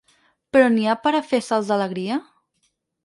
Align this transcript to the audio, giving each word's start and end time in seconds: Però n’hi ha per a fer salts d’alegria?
Però 0.55 0.71
n’hi 0.75 0.87
ha 0.87 0.95
per 1.03 1.13
a 1.19 1.23
fer 1.33 1.41
salts 1.49 1.69
d’alegria? 1.73 2.19